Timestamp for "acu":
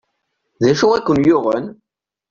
0.71-0.87